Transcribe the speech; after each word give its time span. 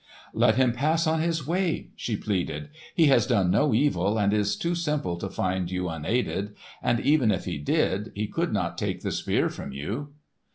"Let 0.33 0.55
him 0.55 0.71
pass 0.71 1.05
on 1.05 1.21
his 1.21 1.45
way," 1.45 1.91
she 1.95 2.17
pleaded. 2.17 2.69
"He 2.95 3.05
has 3.05 3.27
done 3.27 3.51
no 3.51 3.71
evil 3.71 4.17
and 4.17 4.33
is 4.33 4.55
too 4.55 4.73
simple 4.73 5.15
to 5.17 5.29
find 5.29 5.69
you 5.69 5.89
unaided, 5.89 6.55
and 6.81 6.99
even 6.99 7.29
if 7.29 7.45
he 7.45 7.59
did, 7.59 8.11
he 8.15 8.25
could 8.25 8.51
not 8.51 8.79
take 8.79 9.01
the 9.01 9.11
Spear 9.11 9.47
from 9.47 9.73
you." 9.73 10.13